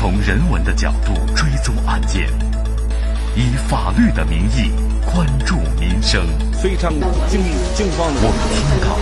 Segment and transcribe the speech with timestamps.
[0.00, 2.26] 从人文的角度追踪案件，
[3.36, 4.70] 以法律的名义
[5.04, 6.26] 关注民生。
[6.54, 6.90] 非常
[7.28, 7.42] 惊
[7.74, 8.20] 惊慌的。
[8.22, 8.96] 我们听到，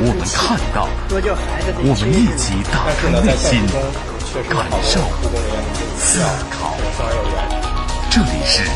[0.00, 0.88] 我们看到，
[1.84, 3.62] 我们一起打开内心，
[4.50, 4.98] 感受、
[5.96, 6.18] 思
[6.50, 6.74] 考。
[8.10, 8.64] 这里是《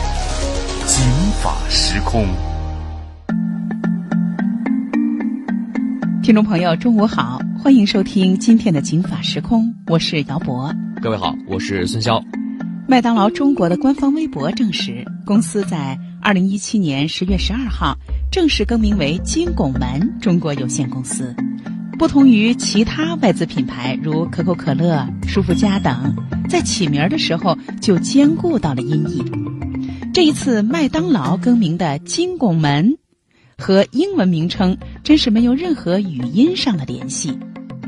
[0.86, 1.10] 警
[1.42, 2.24] 法时空》。
[6.22, 10.72] 听众朋友，中午好，欢迎收听今天的《警法时空》，我是姚博。
[11.02, 12.22] 各位好，我是孙潇。
[12.86, 17.96] 麦当劳中国的官方微博证实，公司在二零一七年十月十二号
[18.30, 21.34] 正式更名为金拱门中国有限公司。
[21.98, 26.14] 不同于其他外资品牌，如可口可乐、舒肤佳等，
[26.48, 29.20] 在起名的时候就兼顾到了音译。
[30.14, 32.96] 这一次麦当劳更名的金拱门，
[33.58, 37.36] 和英文名称真是没有任何语音上的联系。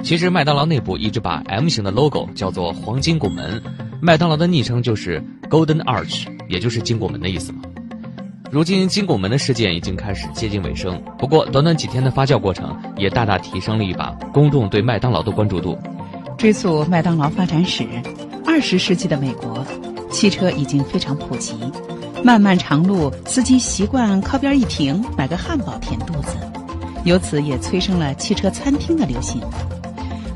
[0.02, 3.62] 其实麦当劳内部一直把 M 型的 logo 叫做黄金拱门，
[4.00, 7.60] 麦当劳的昵称就是 Golden Arch，也就是金拱门的意思嘛。
[8.50, 15.78] 如今金拱门的事件已经开始接近尾声，不过短短几天的发酵过程也大大提升了一把公众对麦当劳的关注度。
[16.36, 17.86] 追溯麦当劳发展史，
[18.44, 19.64] 二十世纪的美国，
[20.10, 21.54] 汽车已经非常普及，
[22.24, 26.36] 漫漫长路，司机习惯靠边一停，买个汉堡填肚子，
[27.04, 29.40] 由此也催生了汽车餐厅的流行。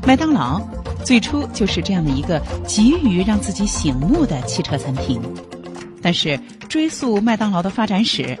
[0.05, 0.61] 麦当劳
[1.03, 5.19] 最初就是这样的一个急于让自己醒目的汽车餐厅，
[5.99, 6.39] 但是
[6.69, 8.37] 追溯麦当劳的发展史，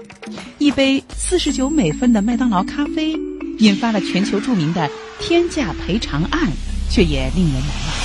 [0.59, 3.15] 一杯四十九美分的麦当劳咖啡
[3.57, 4.87] 引发了全球著名的
[5.19, 6.47] 天价赔偿案，
[6.87, 7.95] 却也令人难忘。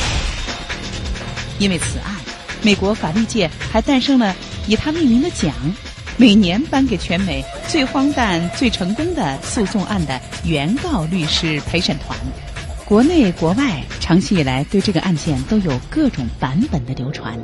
[1.58, 2.16] 因为此案，
[2.62, 4.34] 美国法律界还诞生了
[4.66, 5.55] 以他命名的奖，
[6.16, 12.19] 每年颁给全美最荒诞、最成功的诉讼案的原告律师陪审团。
[12.91, 17.38] 国内国外长期以来对这个案件都有各种版本的流传。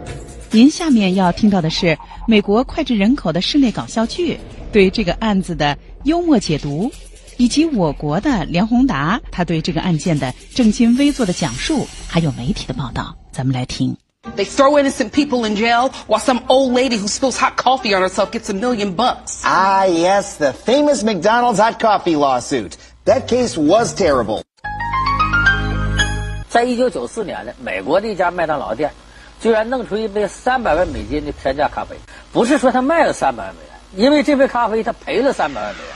[0.50, 4.40] 您下面要听到的是美国脍炙人口的室内搞笑剧
[4.72, 6.90] 对这个案子的幽默解读，
[7.36, 13.16] 以及我国的梁宏达他对这个案件的正襟危坐的讲述，还有媒体的报道。
[13.30, 13.96] 咱们来听。
[14.36, 18.32] They throw innocent people in jail while some old lady who spills hot coffee on herself
[18.32, 19.42] gets a million bucks.
[19.44, 22.76] Ah, yes, the famous McDonald's hot coffee lawsuit.
[23.04, 24.42] That case was terrible.
[26.56, 28.90] 在一九九四年呢，美国的一家麦当劳店，
[29.38, 31.94] 居然弄出一杯三百万美金的天价咖啡。
[32.32, 33.60] 不是说他卖了三百万美
[34.00, 35.90] 元，因为这杯咖啡他赔了三百万美元。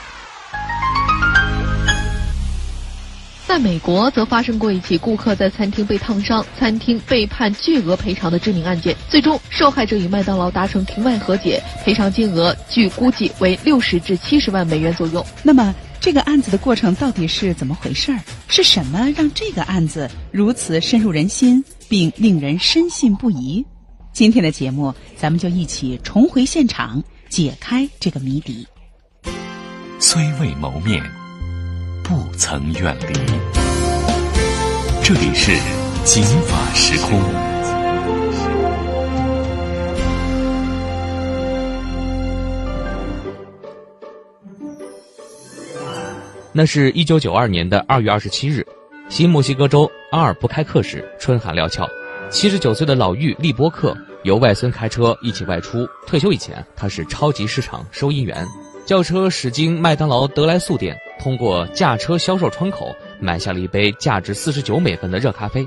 [3.47, 8.95] 在美国，则发生过一起顾客在餐厅被烫伤，餐厅被判巨额赔偿的知名案件。
[9.09, 15.25] 最终，受害者与麦当劳达成庭外和解，赔偿金额据估计为六十至七十万美元左右。
[15.41, 18.19] 那么，这个案子的过程到底是怎么回事儿？
[18.47, 23.63] 是什么让这个案子如此深入人心，并令人深信不疑？
[24.11, 28.67] 今天的节目，咱们就一起重回现场，解开这个谜底。
[29.99, 31.03] 虽未谋面，
[32.03, 33.13] 不曾远离。
[35.03, 35.51] 这里是
[36.03, 37.19] 《警法时空》。
[46.53, 48.65] 那是一九九二年的二月二十七日，
[49.07, 51.87] 新墨西哥州阿尔布开克市春寒料峭，
[52.29, 55.87] 七十九岁的老妪利波克由外孙开车一起外出。
[56.05, 58.45] 退休以前，他是超级市场收银员。
[58.85, 65.65] 轿车驶经麦当劳德莱素店，通过驾车销售窗口买下了一杯价值四十九美分的热咖啡。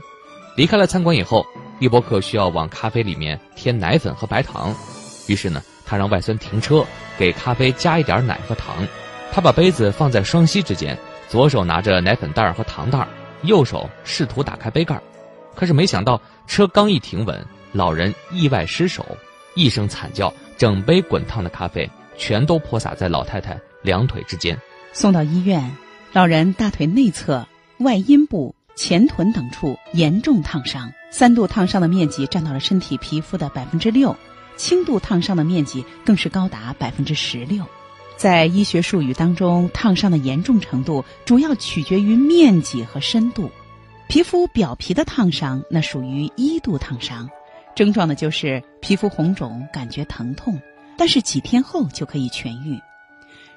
[0.54, 1.46] 离开了餐馆以后，
[1.78, 4.74] 利波克需要往咖啡里面添奶粉和白糖，
[5.28, 6.84] 于是呢，他让外孙停车，
[7.18, 8.86] 给咖啡加一点奶和糖。
[9.34, 10.96] 他把杯子放在双膝之间，
[11.28, 13.04] 左手拿着奶粉袋和糖袋，
[13.42, 14.96] 右手试图打开杯盖，
[15.56, 19.04] 可是没想到车刚一停稳，老人意外失手，
[19.56, 24.56] 一声惨叫，整杯滚烫的咖啡全都泼洒在老太太两腿之间。
[24.92, 25.68] 送到医院，
[26.12, 27.44] 老人大腿内侧、
[27.78, 34.16] 外阴部、前臀等处严重烫伤，三度烫伤的面积占到了身体皮肤的百分之六，
[34.56, 37.64] 轻度烫伤的面积更是高达百分之十六。
[38.16, 43.50] 在医学术语当中，烫伤的严重程度主要取决于面积和深度。
[44.08, 47.28] 皮肤表皮的烫伤那属于一度烫伤，
[47.74, 50.60] 症状呢就是皮肤红肿，感觉疼痛，
[50.96, 52.78] 但是几天后就可以痊愈。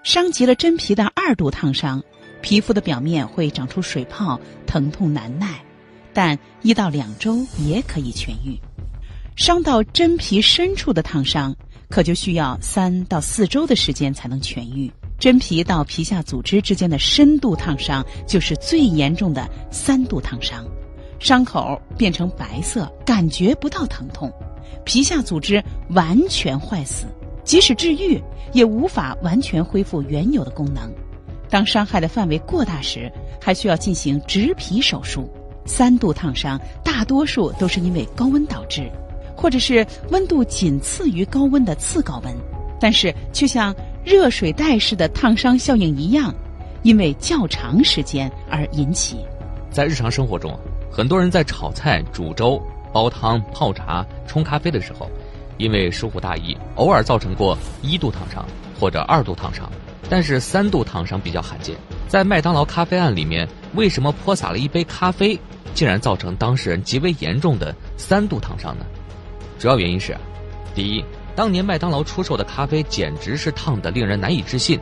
[0.04, 2.02] 伤及了真皮的二度烫伤，
[2.42, 5.62] 皮肤的表面会长出水泡，疼痛难耐，
[6.14, 8.58] 但一到两周也可以痊愈。
[9.36, 11.56] 伤到真皮深处的烫伤，
[11.90, 14.92] 可就需要三到四周的时间才能痊愈。
[15.20, 20.66] 真皮到皮下组织之间的深度烫伤，就是最严重的三度烫伤。
[21.20, 24.32] 伤口变成白色，感觉不到疼痛，
[24.86, 27.08] 皮下组织完全坏死，
[27.44, 28.22] 即使治愈
[28.54, 30.94] 也无法完全恢复原有的功能。
[31.50, 33.12] 当伤害的范围过大时，
[33.42, 35.28] 还需要进行植皮手术。
[35.66, 38.88] 三度烫伤大多数都是因为高温导致，
[39.38, 42.36] 或者是温度仅次于高温的次高温，
[42.80, 43.74] 但是却像
[44.04, 46.34] 热水袋式的烫伤效应一样，
[46.82, 49.18] 因为较长时间而引起。
[49.70, 50.60] 在日常生活中，
[50.92, 52.60] 很多人在炒菜、煮粥、
[52.92, 55.08] 煲汤、泡茶、冲咖啡的时候，
[55.58, 58.44] 因为疏忽大意，偶尔造成过一度烫伤
[58.80, 59.72] 或者二度烫伤。
[60.10, 61.76] 但是三度烫伤比较罕见，
[62.08, 65.38] 在麦当劳咖啡案里面，为什么泼洒了一杯咖啡，
[65.74, 68.86] 竟然造成当事人极为严重的三度烫伤呢？
[69.60, 70.16] 主要原因是，
[70.76, 71.04] 第一，
[71.36, 74.80] 当年麦当劳出售的咖啡简直是烫得令人难以置信，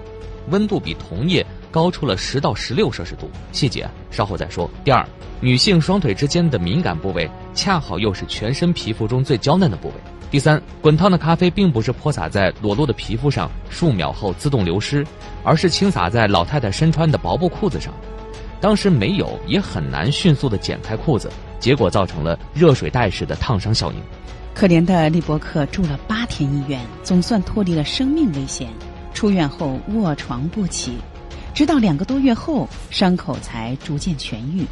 [0.49, 4.69] 温度比同业高出了十到十六摄氏度，细节稍后再说。
[4.83, 5.07] 第二，
[5.39, 9.93] 女性双腿之间的敏感部位，恰好又是全身皮肤中最娇嫩的部位。
[10.29, 15.05] 第三，滚烫的咖啡并不是泼洒在裸露的皮肤上，数秒后自动流失，
[15.41, 17.93] 而是倾洒在老太太身穿的薄布裤子上。
[18.59, 21.31] 当时没有，也很难迅速的剪开裤子，
[21.61, 23.99] 结果造成了热水袋式的烫伤效应。
[24.55, 28.69] 可怜的利伯克住了八天医院，总算脱离了生命危险。
[29.13, 30.93] 出院后卧床不起，
[31.53, 34.65] 直到两个多月后，伤口才逐渐痊愈。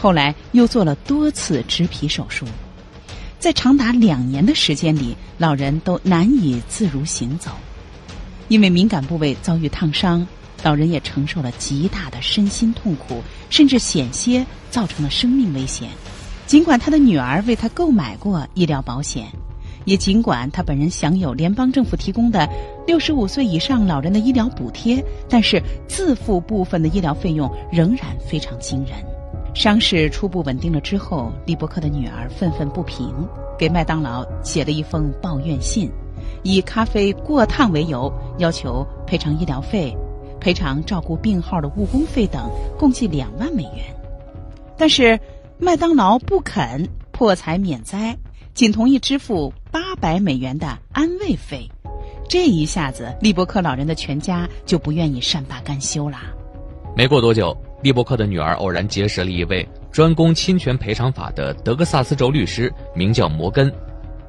[0.00, 2.44] 后来又做了多次植皮手术。
[3.38, 7.52] 在长达两年的时间里，老人都难以自如行走，
[8.48, 10.26] 因为敏感部位遭遇烫伤，
[10.64, 15.88] 老人也承受了极大的身心痛苦，甚至险些造成了生命危险。
[16.50, 19.24] 尽管他的女儿为他购买过医疗保险，
[19.84, 22.50] 也尽管他本人享有联邦政府提供的
[22.88, 28.94] 六十五岁以上老人的医疗补贴，但是自付部分的医疗费用仍然非常惊人。
[29.54, 33.14] 伤势初步稳定了之后，利伯克的女儿愤愤不平，
[33.56, 35.88] 给麦当劳写了一封抱怨信，
[36.42, 39.96] 以咖啡过烫为由，要求赔偿医疗费、
[40.40, 43.84] 赔偿照顾病号的误工费等，共计两万美元。
[44.76, 45.16] 但是
[45.62, 48.16] 麦当劳不肯破财免灾，
[48.54, 51.68] 仅同意支付八百美元的安慰费。
[52.26, 56.22] 这一下子，利伯克老人的全家就不愿意善罢甘休啦。
[56.96, 57.54] 没过多久。
[57.82, 63.72] 利伯克的女儿偶然结识了一位专攻侵权赔偿法的德克萨斯州律师，名叫摩根。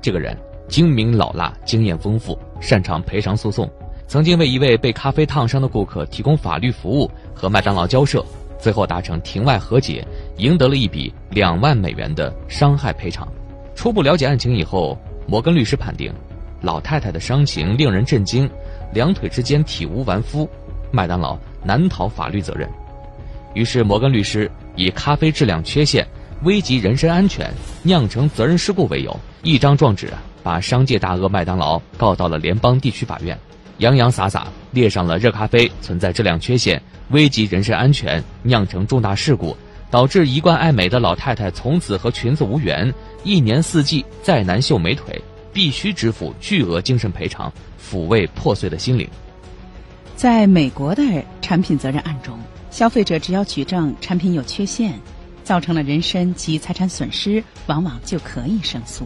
[0.02, 0.38] 这个人
[0.70, 3.70] 精明老辣，经验丰富，擅长赔偿诉讼，
[4.08, 8.26] 曾经为一位被咖啡烫伤的顾客提供法律服务，和麦当劳交涉，
[8.58, 10.08] 最后达成庭外和解，
[10.42, 13.32] 赢得了一笔两万美元的伤害赔偿。
[13.76, 14.98] 初步了解案情以后，
[15.28, 16.12] 摩根律师判定，
[16.62, 18.50] 老太太的伤情令人震惊，
[18.92, 20.50] 两腿之间体无完肤，
[20.92, 22.68] 麦当劳难逃法律责任。
[23.54, 26.08] 于是，摩根律师以咖啡质量缺陷、
[26.42, 27.48] 危及人身安全、
[27.84, 30.12] 酿成责任事故为由，一张状纸
[30.42, 33.38] 把商界大鳄麦当劳告到了联邦地区法院，
[33.78, 39.56] 洋洋洒洒列上了热咖啡存在质量缺陷、危及人身安全、酿成重大事故，
[39.92, 42.92] 导致一贯爱美的老太太从此和裙子无缘，
[43.24, 45.22] 一年四季再难秀美腿，
[45.54, 49.08] 必须支付巨额精神赔偿，抚慰破碎的心灵。
[50.16, 51.04] 在美国的
[51.42, 52.40] 产品责任案中。
[52.72, 54.98] 消费者只要举证产品有缺陷，
[55.44, 59.06] 造成了人身及财产损失，往往就可以胜诉。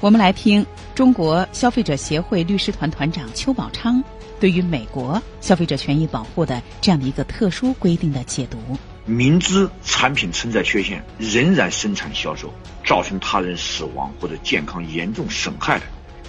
[0.00, 0.64] 我们来听
[0.94, 4.02] 中国消费者协会律师团团长邱宝昌
[4.40, 8.56] 对于美国消费者权益保护的这样的一个特殊规定的解读：
[9.10, 12.54] 明知产品存在缺陷，仍然生产销售，
[12.86, 15.84] 造成他人死亡或者健康严重损害的，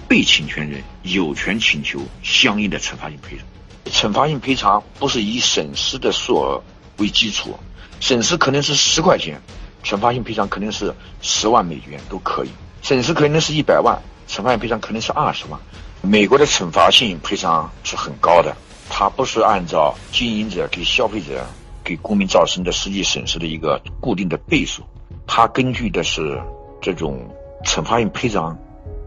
[0.07, 3.45] 被侵权人有权请求相应的惩罚性赔偿。
[3.85, 6.63] 惩罚性赔偿不是以损失的数额
[6.97, 7.55] 为基础，
[7.99, 9.39] 损失可能是十块钱，
[9.83, 12.49] 惩罚性赔偿可能是十万美元都可以；
[12.81, 15.59] 损失可能是一百万，惩罚性赔偿可能是二十万。
[16.01, 18.57] 美国的惩罚性赔偿是很高的，
[18.89, 21.45] 它不是按照经营者给消费者、
[21.83, 24.83] 给公民造成的实际损失的一个固定的倍数，
[25.25, 26.39] 它根据的是
[26.81, 27.19] 这种
[27.65, 28.57] 惩罚性赔偿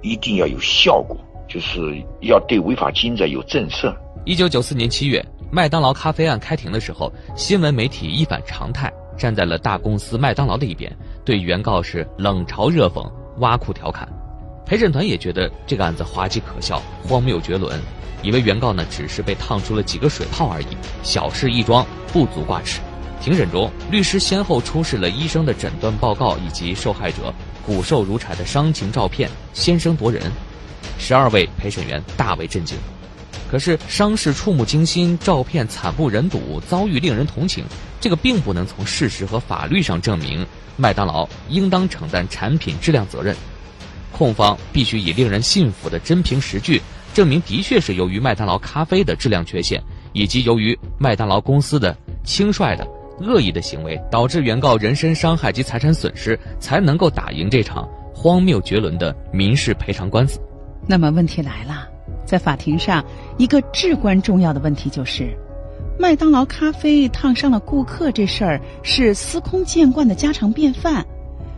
[0.02, 1.16] 一定要有效果，
[1.48, 3.94] 就是要对违法经营者有震慑。
[4.24, 10.90] 一九九四年七月，麦当劳咖啡案开庭的时候，新闻媒体一反常态，站在了大公司麦当劳的一边，
[11.24, 13.06] 对原告是冷嘲热讽、
[13.38, 14.08] 挖苦调侃。
[14.66, 17.78] 陪审团也觉得这个案子滑稽可笑、荒谬绝伦，
[18.22, 20.66] 以为原告呢只是被烫出了几个水泡而已，
[21.02, 22.80] 小事一桩，不足挂齿。
[23.20, 27.32] 庭审中，律师先后出示了医生的诊断报告以及受害者
[27.64, 30.30] 骨瘦如柴的伤情照片，先声夺人，
[30.98, 32.76] 十二位陪审员大为震惊。
[33.50, 37.64] 可是伤势触目惊心，照片惨不忍睹，遭遇令人同情，
[38.00, 43.36] 这个并不能从事实和法律上证明麦当劳应当承担产品质量责任。
[44.16, 46.80] 控方必须以令人信服的真凭实据
[47.12, 52.86] 证明，的确是由于麦当劳咖啡的质量缺陷，以及由于麦当劳公司的轻率的
[53.20, 60.40] 恶意的行为，导致原告人身伤害及财产损失，才能够打赢这场荒谬绝伦的民事赔偿官司。
[60.86, 61.88] 那么问题来了，
[62.24, 63.04] 在法庭上，
[63.36, 65.36] 一个至关重要的问题就是，
[65.98, 71.06] 麦当劳咖啡烫伤了顾客这事儿是司空见惯的家常便饭。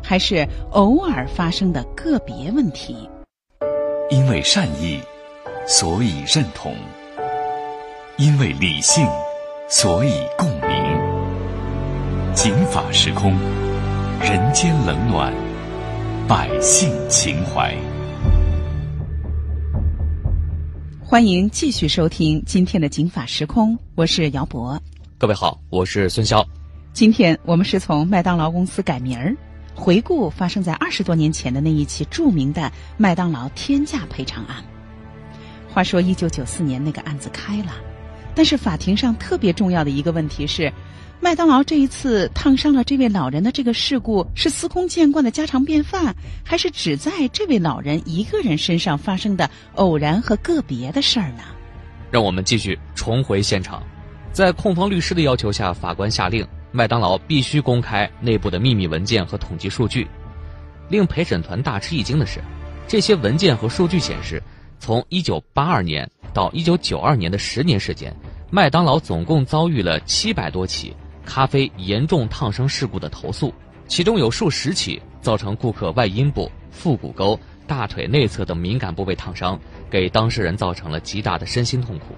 [0.09, 3.11] 还是偶尔发生的个别问题。
[4.09, 5.01] 因为善意，
[5.67, 6.73] 所以认同；
[8.17, 9.05] 因为理性，
[9.69, 10.71] 所以共鸣。
[12.35, 13.33] 警法时空，
[14.21, 15.35] 人间冷暖，
[16.29, 17.75] 百姓情怀。
[21.05, 24.81] 欢迎继续收听今天的《警法时空》，我是姚博。
[25.19, 26.47] 各位好，我是孙潇。
[26.93, 29.37] 今天我们是从麦当劳公司改名儿。
[29.77, 34.57] 回顾发生在二十多年前的那一起著名的麦当劳天价赔偿案。
[35.69, 37.75] 话说，一九九四年那个案子开了，
[38.35, 40.73] 但是法庭上特别重要的一个问题是，
[41.21, 51.43] 麦当劳这一次烫伤了这位老人的这个事故是司空见惯的家常便饭，还是只在这位老人一个人身上发生的偶然和个别的事儿呢？
[52.11, 53.83] 让我们继续重回现场，
[54.33, 56.47] 在控方律师的要求下，法官下令。
[56.77, 60.07] 麦当劳必须公开内部的秘密文件和统计数据。
[60.91, 62.39] 令陪审团大吃一惊的是，
[62.87, 64.43] 这些文件和数据显示，
[64.79, 68.15] 从1982年到1992年的十年时间，
[68.51, 73.55] 麦当劳总共遭遇了七百多起咖啡严重烫伤事故的投诉，
[73.89, 82.15] 其中有数十起造成顾客外阴部、腹股沟、大腿内侧等敏感部位烫伤，给当事人造成了极大的身心痛苦。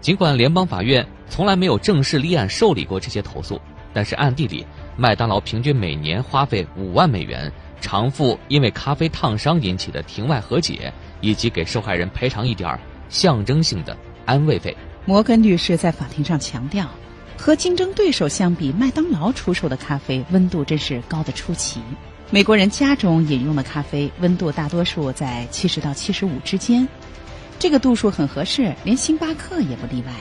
[0.00, 3.60] 尽管联邦法院从来没有正式立案受理过这些投诉，
[3.92, 4.64] 但是暗地里，
[4.96, 12.78] 麦当劳平均每年花费五万美元偿付因为咖啡烫伤引起的庭外和解，以及给受害人赔偿一点
[13.08, 14.74] 象征性的安慰费。
[15.04, 16.88] 摩根律师在法庭上强调，
[17.36, 21.80] 和竞争对手相比，麦当劳出售的咖啡温度真是高的出奇。
[22.30, 26.86] 美国人家中饮用的咖啡温度大多数在七十到七十五之间。
[27.60, 30.12] 这个度数很合适，连星巴克也不例外。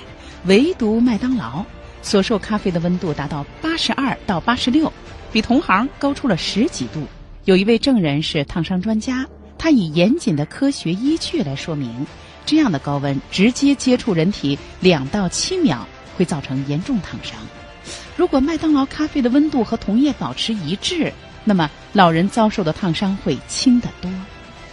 [0.45, 1.65] 唯独麦当劳
[2.01, 4.91] 所售咖啡的温度达到八十二到八十六，
[5.31, 7.07] 比同行高出了十几度。
[7.45, 9.25] 有一位证人是烫伤专家，
[9.57, 12.05] 他以严谨的科学依据来说明，
[12.45, 17.39] 这样的高温直接接触人体两到七秒会造成严重烫伤。
[18.17, 21.13] 如果麦当劳咖啡的温度和同业保持一致，
[21.45, 24.11] 那么老人遭受的烫伤会轻得多。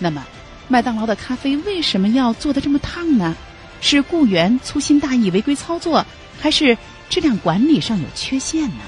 [0.01, 0.27] 那么。
[0.69, 3.37] 麦当劳的咖啡为什么要做的这么烫呢？
[3.81, 6.05] 是雇员粗心大意违规操作，
[6.41, 6.77] 还是
[7.09, 8.83] 质量管理上有缺陷呢？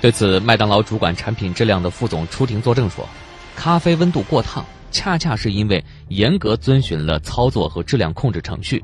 [0.00, 3.08] 对此，麦当劳主管产品质量的副总出庭作证说，
[3.54, 8.82] 咖啡温度过烫，恰恰是因为严格遵循了操作和质量控制程序。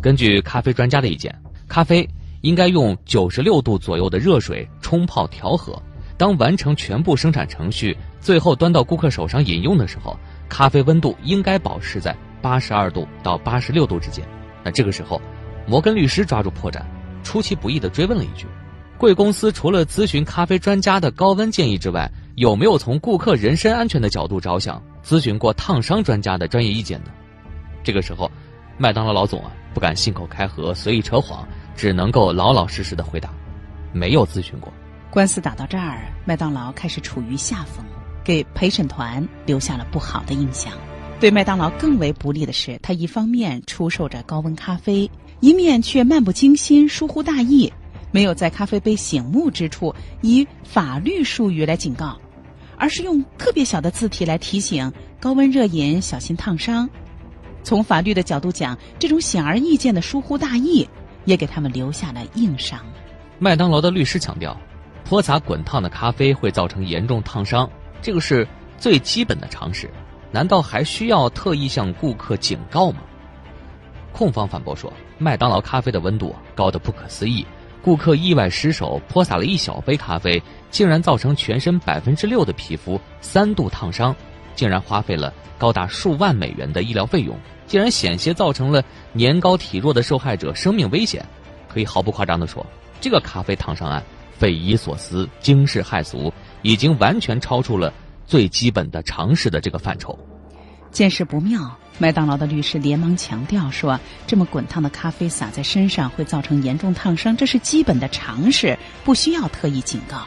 [0.00, 1.36] 根据咖啡专家的意见，
[1.68, 2.08] 咖啡
[2.40, 5.80] 应该用九十六度左右的热水冲泡调和。
[6.16, 10.16] 当完成全部生产程序，最后端到顾客手上饮用的时候。
[10.52, 14.22] 咖啡温度应该保持在八十二度到八十六度之间。
[14.62, 15.18] 那这个时候，
[15.66, 16.82] 摩根律师抓住破绽，
[17.24, 18.46] 出其不意地追问了一句
[18.98, 27.06] ：“贵公司除了咨询咖啡专家的高温建议之外，有没有从顾客人身安全的角度着想，咨询过烫伤专家的专业意见呢？”
[27.82, 28.30] 这个时候，
[28.76, 33.30] 麦当劳老总啊不敢信口开河、随意扯谎，只能够老老实实的回答
[33.90, 34.70] ：“没有咨询过。”
[35.10, 37.82] 官司打到这儿，麦当劳开始处于下风。
[38.24, 40.72] 给陪审团留下了不好的印象。
[41.20, 45.08] 对麦当劳更为不利的是，他一方面出售着高温咖啡，
[45.40, 47.72] 一面却漫不经心、疏忽大意，
[48.10, 52.18] 没有在咖啡杯醒目之处以法律术语来警告，
[52.76, 56.90] 而是用特别小的字体来提醒高温热饮小心烫伤。
[57.62, 60.88] 从法律的角度讲，这种显而易见的疏忽大意，
[61.24, 62.80] 也给他们留下了硬伤。
[63.38, 64.60] 麦当劳的律师强调，
[65.04, 67.70] 泼洒滚烫的咖啡会造成严重烫伤。
[68.02, 69.88] 这个是最基本的常识，
[70.32, 72.98] 难道还需要特意向顾客警告吗？
[74.12, 77.46] 控方反驳说，麦当劳咖啡的温度高得不可思议，
[77.80, 84.14] 顾客意外失手泼洒了一小杯咖啡，竟然造成全身百分之六的皮肤三度烫伤，
[84.54, 87.34] 竟然花费了高达数万美元的医疗费用，
[87.66, 88.82] 竟然险些造成了
[89.12, 91.24] 年高体弱的受害者生命危险。
[91.68, 92.66] 可以毫不夸张地说，
[93.00, 94.02] 这个咖啡烫伤案
[94.42, 96.32] 匪夷所思，惊世骇俗。
[96.62, 97.92] 已经完全超出了
[98.26, 100.18] 最基本的常识的这个范畴。
[100.90, 110.26] 见势不妙，麦当劳的律师连忙强调说：“这么滚烫的咖啡洒在身上会造成严重烫伤，这是基本的常识，不需要特意警告。”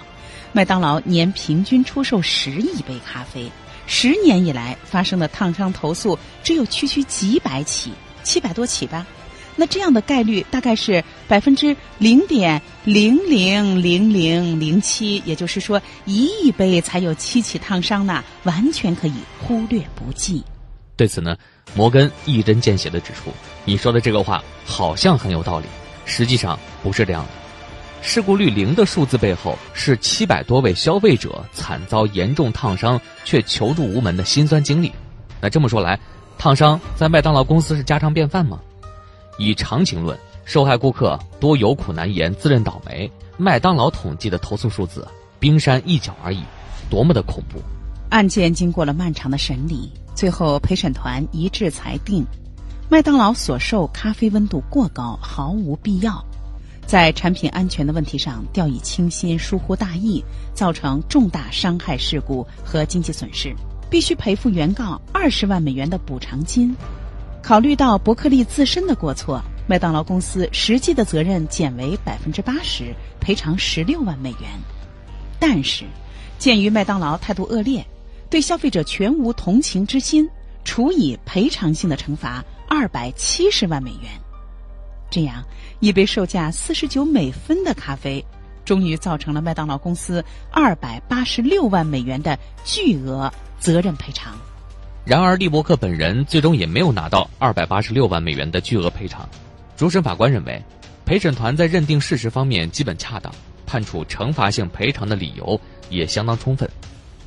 [0.53, 3.51] 麦当劳年平均出售十亿杯咖啡，
[3.85, 7.91] 十年以来发生的烫伤投诉只有区区几百起，
[8.23, 9.05] 七百多起吧。
[9.55, 20.43] 那这样的概率大概是百分之零点零零零零零七，也就是说，一亿杯才有七起烫伤呢，完全可以忽略不计。
[20.97, 21.35] 对此呢，
[21.73, 23.31] 摩根一针见血地指出
[23.65, 25.65] ：“你说的这个话好像很有道理，
[26.05, 27.29] 实际上不是这样的。
[28.01, 34.91] 事故率零的数字背后，是七百多位消费者惨遭严重烫伤却求助无门的辛酸经历。
[35.41, 35.99] 那这么说来，
[36.37, 38.59] 烫伤在麦当劳公司是家常便饭吗？
[39.37, 43.09] 以常情论，受害顾客多有苦难言，自认倒霉。
[43.37, 45.07] 麦当劳统计的投诉数字，
[45.39, 46.41] 冰山一角而已，
[46.89, 47.61] 多么的恐怖！
[48.09, 52.25] 案件经过了漫长的审理。”最后，陪审团一致裁定，
[52.89, 56.23] 麦当劳所售咖啡温度过高，毫无必要。
[56.85, 60.23] 在产品安全的问题上掉以轻心、疏忽大意，
[60.53, 63.53] 造成重大伤害事故和经济损失，
[63.89, 66.73] 必须赔付原告二十万美元的补偿金。
[67.45, 74.49] 考虑到伯克利自身的过错，麦当劳公司实际的责任减为百分之八十，赔偿十六万美元。
[75.39, 75.85] 但是，
[76.39, 77.85] 鉴于麦当劳态度恶劣。
[78.31, 80.27] 对消费者全无同情之心，
[80.63, 84.09] 处以赔偿性的惩罚二百七十万美元。
[85.11, 85.43] 这样，
[85.81, 88.25] 一杯售价四十九美分的咖啡，
[88.65, 94.35] 终于造成了麦当劳公司二百八十六万美元的巨额责任赔偿。
[95.05, 99.29] 然而，利伯克本人最终也没有拿到二百八十六万美元的巨额赔偿。
[99.77, 100.59] 主审法官认为，
[101.05, 103.31] 陪审团在认定事实方面基本恰当，
[103.67, 106.67] 判处惩罚性赔偿的理由也相当充分。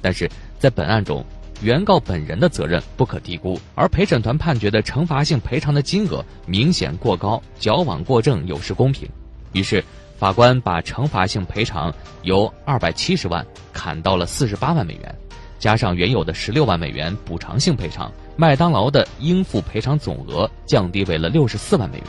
[0.02, 1.24] 但是，在本案中，
[1.62, 9.08] 原告本人的责任不可低估，而陪审团判决的惩罚性赔偿的金额明显过高，矫枉过正，有失公平。
[9.52, 9.84] 于是，
[10.18, 15.16] 法官把惩罚性赔偿由二百七十万砍到了四十八万美元，
[15.58, 22.06] 加上原有的十六万美元补偿性赔偿，麦当劳的应付赔偿总额降低为了六十四万美元。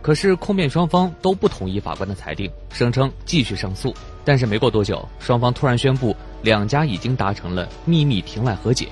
[0.00, 3.94] 可是，控辩双方都不同意法官的裁定，声称继续上诉。
[4.24, 6.16] 但是没过多久，双方突然宣布。
[6.40, 8.86] 两家已经达成了秘密庭外和解。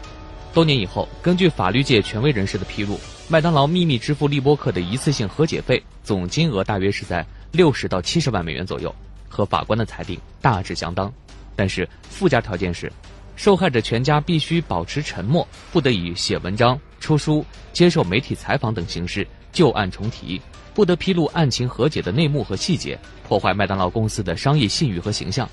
[0.53, 8.93] 多年以后，根据法律界权威人士的披露，麦当劳秘密支付利波克的一次性和解费总金额大约是在六十到七十万美元左右，
[9.29, 11.11] 和法官的裁定大致相当。
[11.55, 12.93] 但是附加条件是，
[13.37, 20.41] 受害者全家必须保持沉默，不得以写文章、出书、接受媒体采访等形式旧案重提，
[20.75, 25.49] 不得披露案情和解的内幕和细节，破坏麦当劳公司的商业信誉和形象。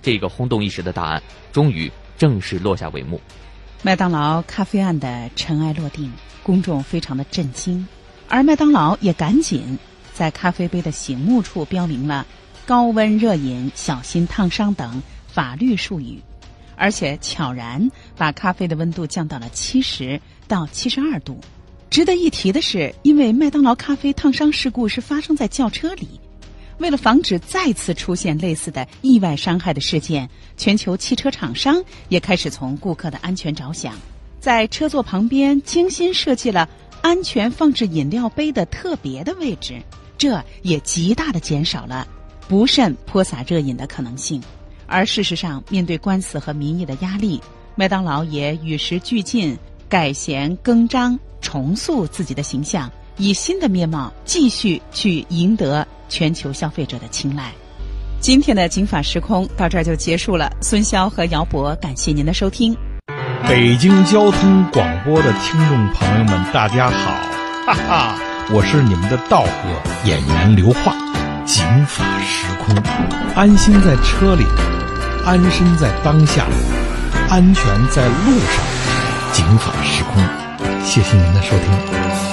[0.00, 1.22] 这个轰动一时的大案
[1.52, 3.20] 终于正式落下帷幕。
[3.82, 6.10] 麦当劳咖啡案的尘埃落定，
[6.42, 7.86] 公众非常的震惊，
[8.28, 9.78] 而麦当劳也赶紧
[10.14, 12.26] 在咖啡杯的醒目处标明了
[12.64, 16.20] “高温热饮小心烫伤”等法律术语，
[16.82, 21.38] 而且悄然把咖啡的温度降到了七十到七十二度。
[21.88, 26.08] 值得一提的是，因为麦当劳咖啡烫伤事故是发生在轿车里。
[26.78, 33.94] 为了防止再次出现类似的意外伤害的事件，全球汽车厂商也开始从顾客的安全着想，
[34.40, 36.68] 在车座旁边精心设计了
[37.00, 39.80] 安全放置饮料杯的特别的位置，
[40.18, 42.08] 这也极大的减少了
[42.48, 44.42] 不慎泼洒热饮的可能性。
[44.86, 47.40] 而事实上，面对官司和民意的压力，
[47.74, 49.56] 麦当劳也与时俱进，
[49.88, 55.86] 改弦更张，重塑自己的形象，以新的面貌继续去赢得。
[56.08, 57.50] 全球消费者的青睐。
[58.20, 60.52] 今天的《警法时空》到这儿就结束了。
[60.60, 62.76] 孙潇和姚博，感谢您的收听。
[63.48, 67.12] 北京交通广播的听众朋友们，大家好，
[67.66, 68.18] 哈哈，
[68.52, 71.11] 我是你们的道哥演员刘化。
[71.52, 72.74] 警法时空，
[73.34, 74.46] 安心在车里，
[75.26, 76.46] 安身在当下，
[77.28, 78.64] 安全在路上。
[79.34, 80.24] 警法时空，
[80.82, 82.31] 谢谢您的收听。